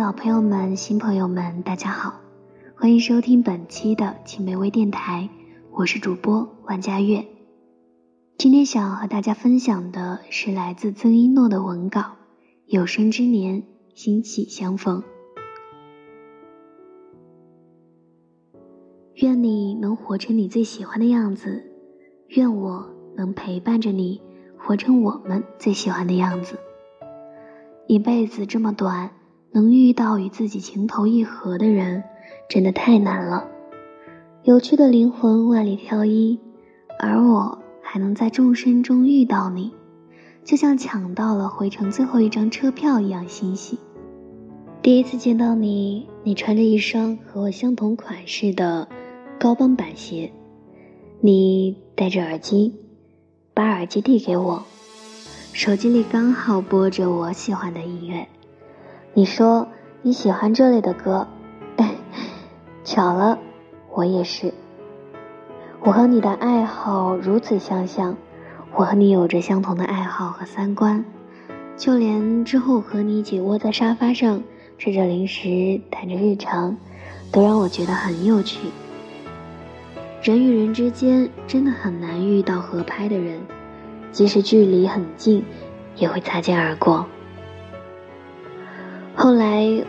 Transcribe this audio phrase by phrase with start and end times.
[0.00, 2.22] 老朋友们、新朋友们，大家好，
[2.74, 5.28] 欢迎收听本期的青梅微电台，
[5.72, 7.22] 我是主播万佳悦。
[8.38, 12.00] 今天想要和大家分享的是来自曾一诺的文稿，
[12.64, 13.62] 《有生之年，
[13.94, 15.02] 欣喜相逢》。
[19.16, 21.62] 愿你能活成你最喜欢的样子，
[22.28, 24.22] 愿我能陪伴着你，
[24.56, 26.58] 活成我们最喜欢的样子。
[27.86, 29.10] 一辈子这么短，
[29.52, 32.02] 能遇到与自己情投意合的人，
[32.48, 33.46] 真的太难了。
[34.42, 36.38] 有趣的灵魂万里挑一，
[36.98, 39.72] 而我还能在众生中遇到你，
[40.44, 43.78] 就像抢到了回程最后一张车票一样欣喜。
[44.82, 48.88] 第一次见到你，你穿着一双和我相同款式的。
[49.38, 50.30] 高帮板鞋，
[51.20, 52.74] 你戴着耳机，
[53.54, 54.62] 把耳机递给我，
[55.54, 58.28] 手机里刚好播着我喜欢的音乐。
[59.12, 59.66] 你说
[60.02, 61.26] 你喜欢这类的歌，
[62.84, 63.38] 巧了，
[63.92, 64.54] 我也是。
[65.80, 68.16] 我和你的爱好如此相像，
[68.76, 71.04] 我和你有着相同的爱好和三观，
[71.76, 74.44] 就连之后和你一起窝在沙发上
[74.78, 76.76] 吃着零食谈着日常，
[77.32, 78.68] 都让我觉得很有趣。
[80.22, 83.40] 人与人之间真的很难遇到合拍的人，
[84.12, 85.44] 即使距离很近，
[85.96, 87.04] 也会擦肩而过。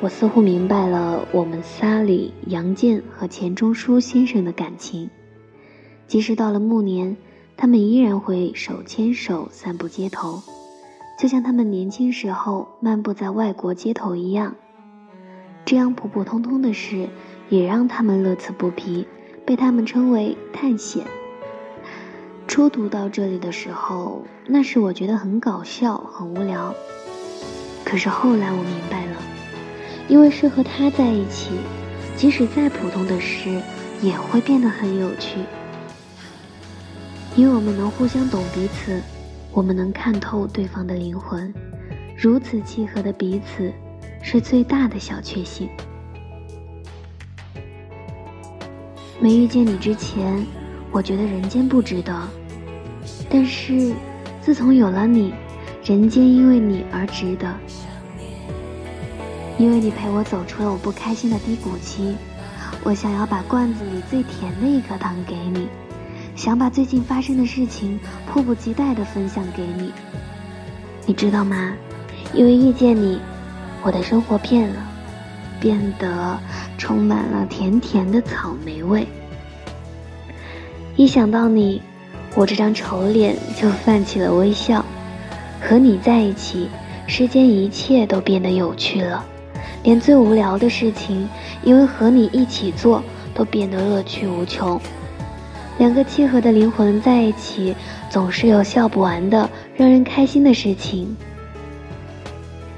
[0.00, 5.10] 我似乎明白了我们仨里杨健和钱钟书先生的感情，
[6.06, 7.16] 即使到了暮年，
[7.56, 10.42] 他们依然会手牵手散步街头，
[11.18, 14.54] 就像他们年轻时候漫步在外国街头一样。
[15.64, 17.08] 这样普普通通的事，
[17.48, 19.06] 也让他们乐此不疲。
[19.46, 21.04] 被他们称为探险。
[22.48, 26.74] 初读到这里的时候，那时我觉得很搞笑，很无聊。
[27.84, 29.03] 可是后来我明白，
[30.08, 31.50] 因为是和他在一起，
[32.16, 33.60] 即使再普通的事
[34.02, 35.38] 也会变得很有趣。
[37.36, 39.00] 因为我们能互相懂彼此，
[39.50, 41.52] 我们能看透对方的灵魂，
[42.16, 43.72] 如此契合的彼此，
[44.22, 45.68] 是最大的小确幸。
[49.20, 50.46] 没遇见你之前，
[50.90, 52.14] 我觉得人间不值得。
[53.28, 53.92] 但是，
[54.42, 55.32] 自从有了你，
[55.82, 57.52] 人间因为你而值得。
[59.58, 62.16] 因为你陪我走出了我不开心的低谷期，
[62.82, 65.68] 我想要把罐子里最甜的一颗糖给你，
[66.34, 69.92] 想把最近发生的事情迫不及待地分享给你。
[71.06, 71.72] 你知道吗？
[72.32, 73.20] 因为遇见你，
[73.82, 74.76] 我的生活变了，
[75.60, 76.38] 变得……
[76.76, 79.06] 充满了甜甜的草莓味。
[80.96, 81.80] 一想到你，
[82.34, 84.84] 我这张丑脸就泛起了微笑。
[85.62, 86.68] 和你在一起，
[87.06, 89.24] 世间一切都变得有趣了，
[89.84, 91.28] 连最无聊的事情，
[91.62, 94.80] 因为和你一起做，都变得乐趣无穷。
[95.78, 97.74] 两个契合的灵魂在一起，
[98.08, 101.16] 总是有笑不完的、让人开心的事情。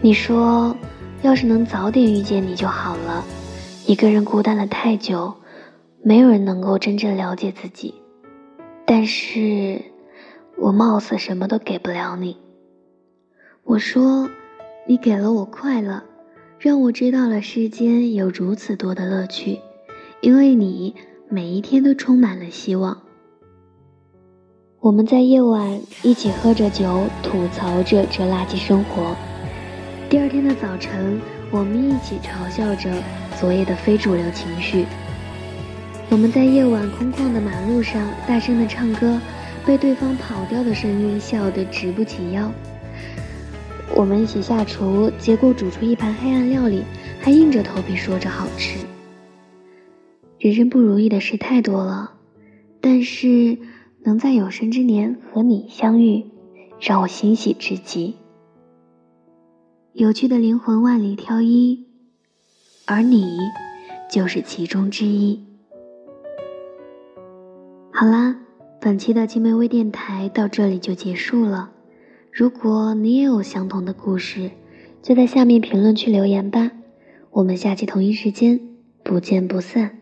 [0.00, 0.76] 你说，
[1.22, 3.24] 要是能早点遇见你就好了。
[3.86, 5.32] 一个人孤单了太久，
[6.02, 7.94] 没有人能够真正了解自己。
[8.84, 9.80] 但是，
[10.58, 12.36] 我貌似什么都给不了你。
[13.62, 14.28] 我说，
[14.86, 16.02] 你给了我快乐，
[16.62, 19.58] 让我知道了世间有如此多的乐趣。
[20.20, 20.94] 因为你
[21.30, 23.00] 每一天都充满了希望。
[24.78, 29.16] 我们在夜晚一起喝着酒，吐槽着这垃圾生活。
[30.10, 31.18] 第二天的早晨，
[31.50, 32.90] 我们一起嘲笑着。
[33.40, 34.84] 昨夜的非主流情绪，
[36.10, 39.18] 我们在夜晚空旷的马路上大声的唱歌，
[39.64, 42.52] 被对方跑调的声音笑得直不起腰。
[44.00, 46.82] 我们一起下厨，结果煮出一盘黑暗料理，
[47.20, 48.78] 还硬着头皮说着好吃。
[50.38, 52.14] 人生不如意的事太多了，
[52.80, 53.58] 但是
[54.02, 56.24] 能在有生之年和你相遇，
[56.80, 58.16] 让我欣喜至极。
[59.92, 61.84] 有趣的灵魂万里挑一。
[62.86, 63.36] 而你，
[64.10, 65.44] 就是其中之一。
[67.92, 68.34] 好啦，
[68.80, 71.72] 本期的青梅微电台到这里就结束了。
[72.32, 74.52] 如果你也有相同的故事，
[75.02, 76.70] 就在下面评论区留言吧。
[77.30, 78.60] 我们下期同一时间
[79.02, 79.98] 不见不散。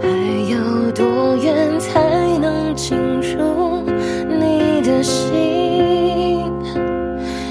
[0.00, 0.08] 还
[0.50, 3.82] 要多远才能进入
[4.28, 6.50] 你的心？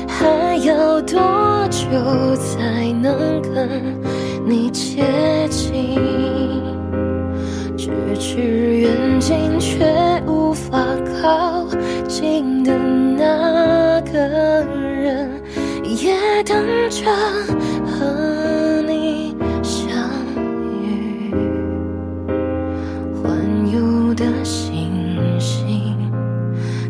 [0.08, 1.20] 还要多
[1.70, 3.70] 久才能跟
[4.46, 5.04] 你接
[5.50, 6.15] 近？
[8.36, 8.42] 咫尺
[8.82, 10.78] 远近却无法
[11.22, 11.66] 靠
[12.06, 15.42] 近的那个人，
[15.86, 16.44] 也。
[16.44, 17.06] 等着
[17.88, 19.90] 和你相
[20.84, 21.34] 遇。
[23.16, 23.34] 环
[23.74, 25.98] 游的星星，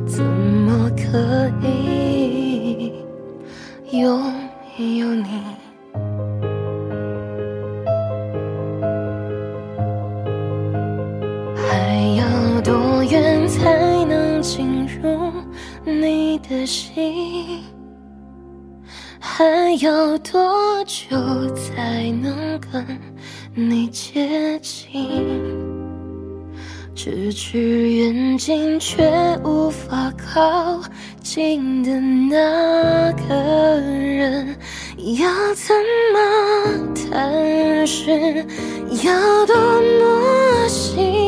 [0.06, 2.92] 怎么可以
[3.92, 4.20] 拥
[4.78, 5.26] 有你？
[15.86, 17.64] 你的心？
[19.20, 19.44] 还
[19.84, 21.16] 要多久
[21.56, 23.00] 才能跟
[23.54, 24.94] 你接近？
[26.96, 29.04] 咫尺远近却
[29.44, 30.82] 无法靠
[31.22, 33.36] 近的那个
[33.82, 34.56] 人，
[35.20, 35.76] 要怎
[36.14, 36.18] 么
[37.12, 38.48] 探寻？
[39.04, 41.25] 要多么幸